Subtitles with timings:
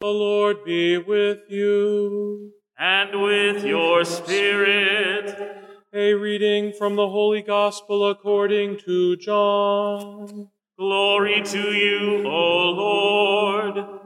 [0.00, 2.52] The Lord be with you.
[2.78, 5.38] And with your spirit.
[5.92, 10.48] A reading from the Holy Gospel according to John.
[10.78, 13.99] Glory to you, O Lord.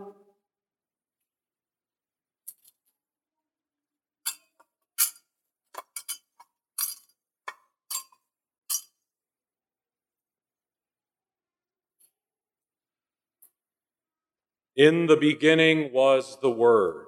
[14.77, 17.07] In the beginning was the Word,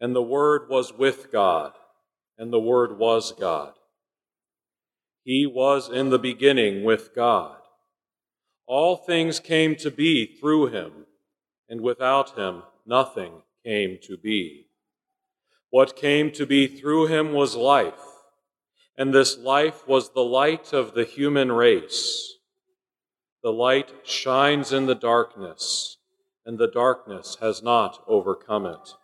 [0.00, 1.72] and the Word was with God,
[2.38, 3.74] and the Word was God.
[5.22, 7.58] He was in the beginning with God.
[8.66, 11.04] All things came to be through him,
[11.68, 14.68] and without him nothing came to be.
[15.68, 18.00] What came to be through him was life,
[18.96, 22.36] and this life was the light of the human race.
[23.42, 25.98] The light shines in the darkness
[26.44, 28.94] and the darkness has not overcome it.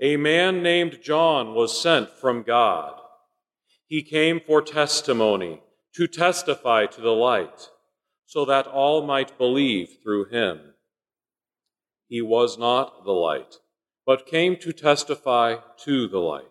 [0.00, 3.00] A man named John was sent from God.
[3.86, 5.62] He came for testimony,
[5.94, 7.68] to testify to the light,
[8.26, 10.74] so that all might believe through him.
[12.08, 13.56] He was not the light,
[14.04, 16.44] but came to testify to the light.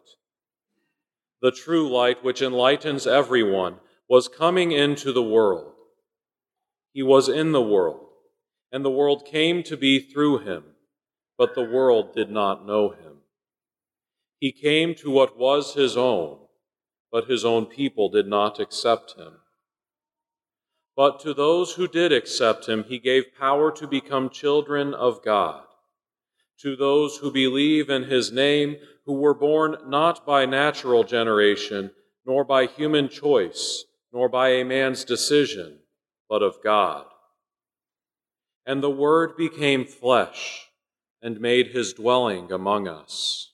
[1.41, 3.75] The true light, which enlightens everyone,
[4.09, 5.73] was coming into the world.
[6.93, 8.07] He was in the world
[8.73, 10.63] and the world came to be through him,
[11.38, 13.19] but the world did not know him.
[14.39, 16.39] He came to what was his own,
[17.11, 19.33] but his own people did not accept him.
[20.97, 25.63] But to those who did accept him, he gave power to become children of God.
[26.61, 31.91] To those who believe in his name, who were born not by natural generation,
[32.25, 35.79] nor by human choice, nor by a man's decision,
[36.27, 37.05] but of God.
[38.66, 40.67] And the Word became flesh
[41.22, 43.53] and made his dwelling among us,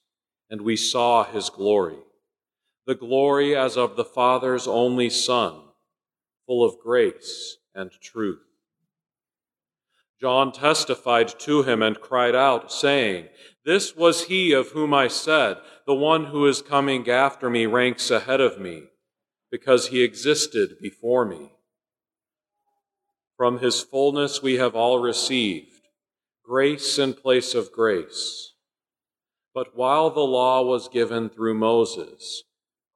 [0.49, 1.99] and we saw his glory,
[2.85, 5.61] the glory as of the Father's only Son,
[6.47, 8.41] full of grace and truth.
[10.19, 13.29] John testified to him and cried out, saying,
[13.63, 18.11] This was he of whom I said, The one who is coming after me ranks
[18.11, 18.83] ahead of me,
[19.49, 21.51] because he existed before me.
[23.39, 25.87] From his fullness we have all received
[26.43, 28.51] grace in place of grace.
[29.53, 32.43] But while the law was given through Moses,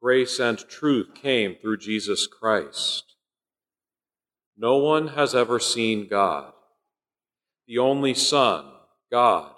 [0.01, 3.15] grace and truth came through Jesus Christ.
[4.57, 6.51] No one has ever seen God.
[7.65, 8.65] The only Son,
[9.09, 9.53] God,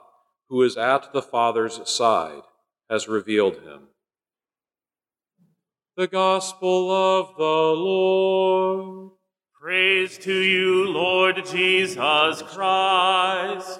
[0.50, 2.44] who is at the Father's side,
[2.92, 3.88] has revealed him.
[5.98, 9.15] The Gospel of the Lord.
[9.66, 13.80] Praise to you, Lord Jesus Christ.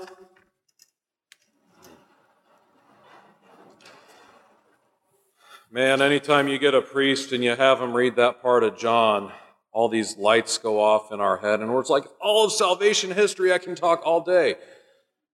[5.70, 9.32] Man, anytime you get a priest and you have him read that part of John,
[9.72, 13.54] all these lights go off in our head, and we're like, all of salvation history,
[13.54, 14.56] I can talk all day.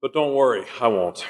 [0.02, 1.26] But don't worry, I won't.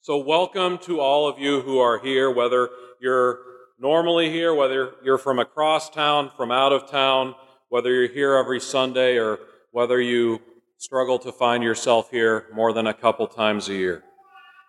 [0.00, 3.40] So, welcome to all of you who are here, whether you're
[3.78, 7.34] normally here, whether you're from across town, from out of town,
[7.68, 9.38] whether you're here every Sunday, or
[9.70, 10.40] whether you
[10.78, 14.02] struggle to find yourself here more than a couple times a year.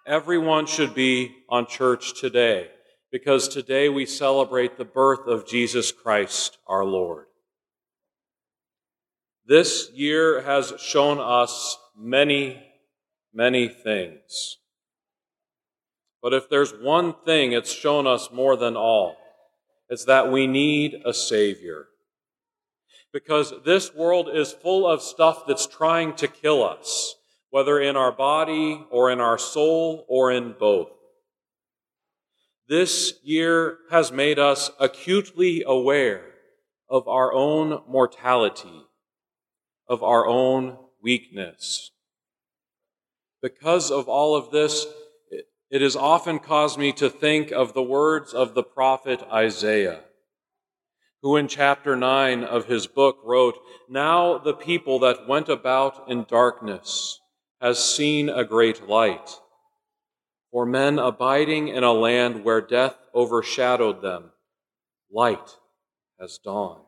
[0.05, 2.69] Everyone should be on church today
[3.11, 7.25] because today we celebrate the birth of Jesus Christ our Lord.
[9.45, 12.63] This year has shown us many,
[13.33, 14.57] many things.
[16.23, 19.17] But if there's one thing it's shown us more than all,
[19.89, 21.88] it's that we need a Savior.
[23.11, 27.16] Because this world is full of stuff that's trying to kill us,
[27.50, 30.89] whether in our body or in our soul or in both.
[32.69, 36.23] This year has made us acutely aware
[36.89, 38.85] of our own mortality,
[39.89, 41.91] of our own weakness.
[43.41, 44.88] Because of all of this,
[45.73, 50.01] it has often caused me to think of the words of the prophet Isaiah,
[51.23, 53.57] who in chapter 9 of his book wrote,
[53.89, 57.19] Now the people that went about in darkness
[57.59, 59.39] has seen a great light.
[60.51, 64.29] For men abiding in a land where death overshadowed them,
[65.11, 65.57] light
[66.19, 66.83] has dawned.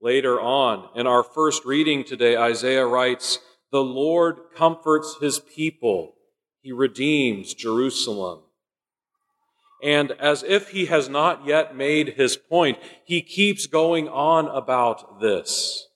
[0.00, 3.40] Later on, in our first reading today, Isaiah writes,
[3.72, 6.14] The Lord comforts his people
[6.62, 8.40] he redeems Jerusalem.
[9.82, 15.20] And as if he has not yet made his point, he keeps going on about
[15.20, 15.88] this.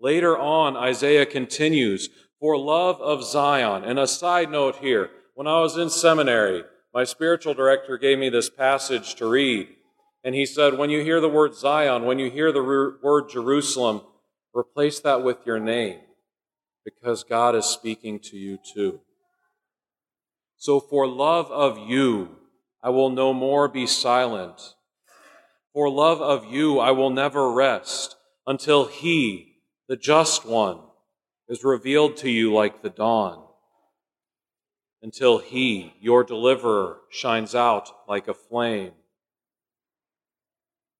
[0.00, 2.08] Later on, Isaiah continues,
[2.40, 3.84] For love of Zion.
[3.84, 8.30] And a side note here when I was in seminary, my spiritual director gave me
[8.30, 9.68] this passage to read.
[10.22, 14.00] And he said, when you hear the word Zion, when you hear the word Jerusalem,
[14.54, 15.98] replace that with your name
[16.84, 19.00] because God is speaking to you too.
[20.64, 22.36] So for love of you,
[22.82, 24.74] I will no more be silent.
[25.74, 28.16] For love of you, I will never rest
[28.46, 29.58] until he,
[29.88, 30.80] the just one,
[31.50, 33.44] is revealed to you like the dawn.
[35.02, 38.92] Until he, your deliverer, shines out like a flame.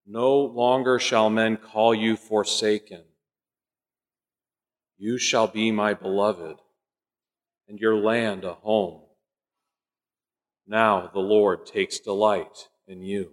[0.07, 3.05] No longer shall men call you forsaken.
[4.99, 6.57] You shall be my beloved,
[7.67, 9.04] and your land a home.
[10.67, 13.33] Now the Lord takes delight in you.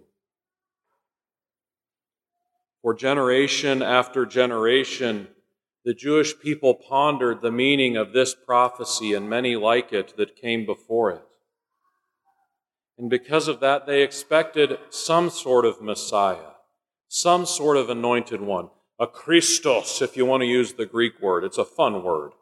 [2.82, 5.28] For generation after generation,
[5.84, 10.66] the Jewish people pondered the meaning of this prophecy and many like it that came
[10.66, 11.22] before it.
[12.98, 16.52] And because of that, they expected some sort of Messiah
[17.14, 21.44] some sort of anointed one, a Christos, if you want to use the Greek word.
[21.44, 22.32] It's a fun word.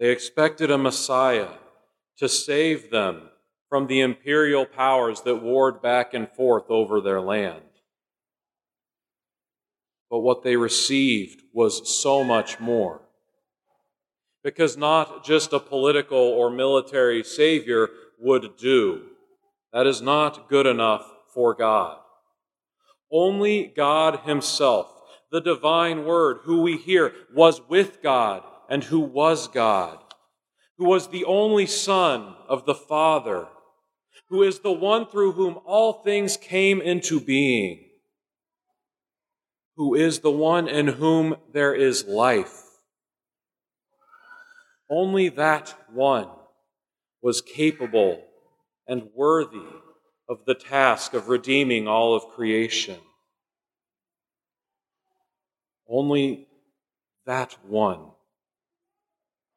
[0.00, 1.50] They expected a Messiah
[2.16, 3.28] to save them
[3.68, 7.62] from the imperial powers that warred back and forth over their land.
[10.10, 13.02] But what they received was so much more.
[14.42, 17.88] Because not just a political or military savior
[18.18, 19.02] would do.
[19.72, 21.98] That is not good enough for God.
[23.12, 24.92] Only God Himself,
[25.30, 29.98] the divine Word, who we hear was with God and who was God,
[30.78, 33.48] who was the only Son of the Father,
[34.30, 37.84] who is the one through whom all things came into being,
[39.76, 42.62] who is the one in whom there is life.
[44.90, 46.28] Only that one
[47.22, 48.22] was capable
[48.86, 49.66] and worthy
[50.28, 52.98] of the task of redeeming all of creation.
[55.88, 56.48] Only
[57.24, 58.10] that one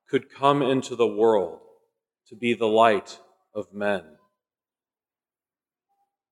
[0.09, 1.59] could come into the world
[2.27, 3.19] to be the light
[3.53, 4.03] of men.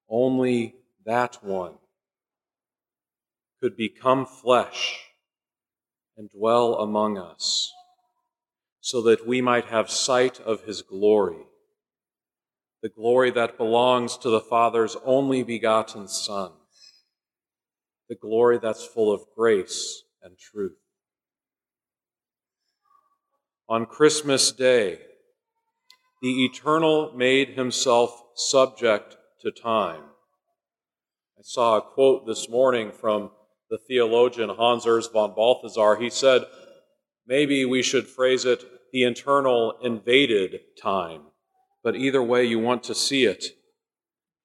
[0.10, 0.76] Only
[1.06, 1.76] that one
[3.62, 5.00] could become flesh
[6.18, 7.72] and dwell among us
[8.82, 11.46] so that we might have sight of his glory
[12.82, 16.52] the glory that belongs to the Father's only begotten Son,
[18.08, 20.78] the glory that's full of grace and truth.
[23.68, 25.00] On Christmas Day,
[26.22, 30.02] the Eternal made himself subject to time.
[31.38, 33.32] I saw a quote this morning from
[33.70, 35.96] the theologian Hans Urs von Balthasar.
[35.96, 36.44] He said,
[37.28, 41.22] maybe we should phrase it, the Eternal invaded time
[41.84, 43.46] but either way you want to see it,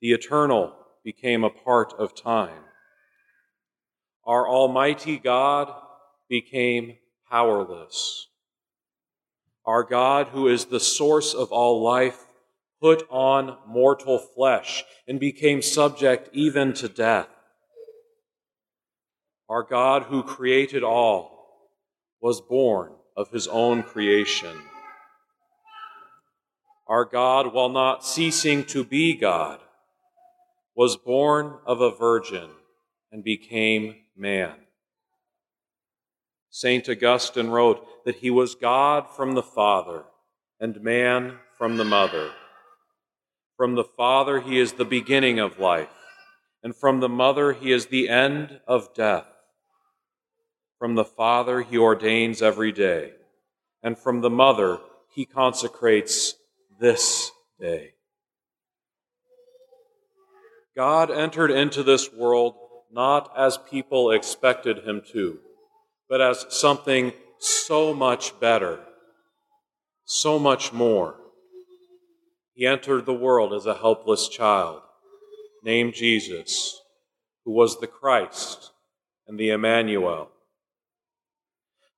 [0.01, 0.75] the eternal
[1.05, 2.63] became a part of time.
[4.25, 5.73] Our Almighty God
[6.29, 6.97] became
[7.31, 8.29] powerless.
[9.67, 12.24] Our God, who is the source of all life,
[12.85, 17.31] put on mortal flesh and became subject even to death.
[19.49, 21.71] Our God, who created all,
[22.21, 24.55] was born of his own creation.
[26.87, 29.61] Our God, while not ceasing to be God,
[30.77, 32.51] was born of a virgin
[33.11, 34.57] and became man.
[36.51, 36.87] St.
[36.87, 40.05] Augustine wrote that he was God from the Father
[40.61, 42.31] and man from the Mother.
[43.57, 45.89] From the Father, he is the beginning of life,
[46.63, 49.27] and from the Mother, he is the end of death.
[50.79, 53.13] From the Father, he ordains every day,
[53.83, 54.81] and from the Mother,
[55.15, 56.35] he consecrates
[56.81, 57.31] this
[57.61, 57.93] day.
[60.77, 62.57] God entered into this world
[62.91, 65.39] not as people expected him to,
[66.09, 68.81] but as something so much better,
[70.05, 71.15] so much more.
[72.55, 74.81] He entered the world as a helpless child
[75.65, 76.81] named Jesus,
[77.45, 78.71] who was the Christ
[79.27, 80.31] and the Emmanuel.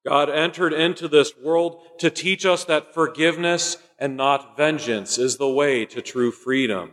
[0.06, 5.48] God entered into this world to teach us that forgiveness and not vengeance is the
[5.48, 6.92] way to true freedom.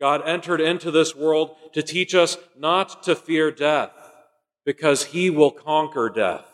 [0.00, 3.90] God entered into this world to teach us not to fear death
[4.64, 6.46] because he will conquer death.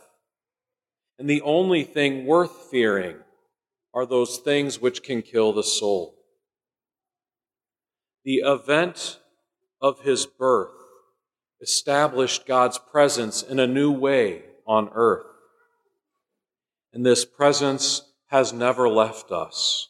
[1.18, 3.16] And the only thing worth fearing
[3.96, 6.18] are those things which can kill the soul.
[8.26, 9.18] The event
[9.80, 10.74] of his birth
[11.62, 15.24] established God's presence in a new way on earth.
[16.92, 19.88] and this presence has never left us.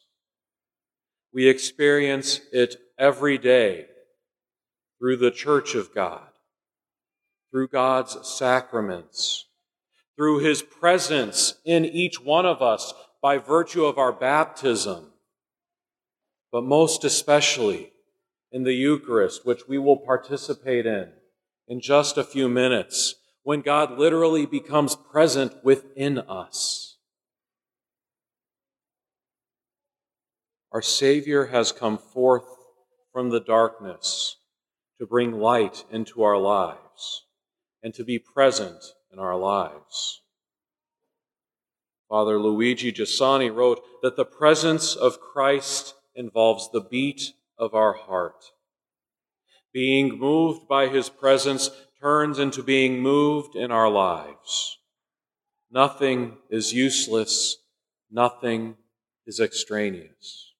[1.33, 3.85] We experience it every day
[4.99, 6.27] through the church of God,
[7.49, 9.45] through God's sacraments,
[10.17, 12.93] through his presence in each one of us
[13.27, 15.11] by virtue of our baptism,
[16.49, 17.91] but most especially
[18.53, 21.11] in the Eucharist, which we will participate in
[21.67, 26.99] in just a few minutes, when God literally becomes present within us.
[30.71, 32.47] Our Savior has come forth
[33.11, 34.37] from the darkness
[35.01, 37.25] to bring light into our lives
[37.83, 38.81] and to be present
[39.11, 40.21] in our lives.
[42.09, 48.45] Father Luigi Giussani wrote that the presence of Christ involves the beat of our heart.
[49.73, 51.69] Being moved by his presence
[52.01, 54.77] turns into being moved in our lives.
[55.69, 57.57] Nothing is useless,
[58.09, 58.77] nothing
[59.25, 60.53] is extraneous.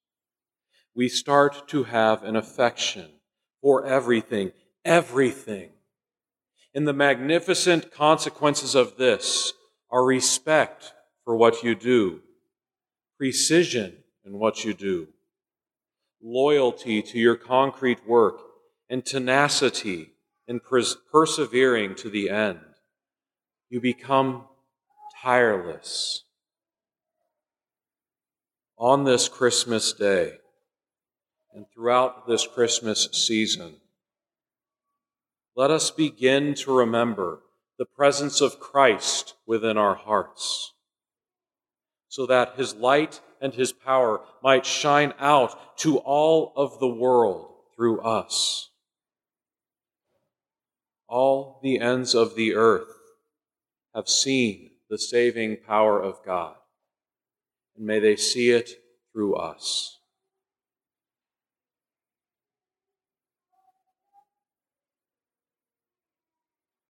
[0.93, 3.11] We start to have an affection
[3.61, 4.51] for everything,
[4.83, 5.69] everything.
[6.75, 9.53] And the magnificent consequences of this
[9.89, 10.93] are respect
[11.27, 12.21] for what you do,
[13.17, 15.09] precision in what you do,
[16.23, 18.39] loyalty to your concrete work,
[18.89, 20.13] and tenacity
[20.47, 22.61] in pers- persevering to the end.
[23.69, 24.45] You become
[25.21, 26.23] tireless.
[28.77, 30.35] On this Christmas day
[31.53, 33.81] and throughout this Christmas season,
[35.57, 37.41] let us begin to remember
[37.77, 40.71] the presence of Christ within our hearts
[42.17, 47.47] so that his light and his power might shine out to all of the world
[47.75, 48.71] through us.
[51.07, 52.91] All the ends of the earth
[53.93, 56.55] have seen the saving power of God,
[57.75, 58.71] and may they see it
[59.13, 59.96] through us.